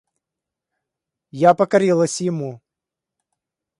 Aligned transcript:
Я 1.45 1.53
покорилась 1.53 2.21
ему. 2.21 2.59